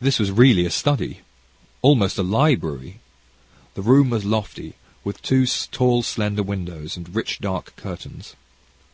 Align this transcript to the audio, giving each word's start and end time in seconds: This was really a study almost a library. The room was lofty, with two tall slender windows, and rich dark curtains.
This 0.00 0.18
was 0.18 0.30
really 0.30 0.64
a 0.64 0.70
study 0.70 1.20
almost 1.82 2.16
a 2.16 2.22
library. 2.22 3.00
The 3.74 3.82
room 3.82 4.08
was 4.08 4.24
lofty, 4.24 4.72
with 5.04 5.20
two 5.20 5.44
tall 5.70 6.02
slender 6.02 6.42
windows, 6.42 6.96
and 6.96 7.14
rich 7.14 7.38
dark 7.38 7.76
curtains. 7.76 8.36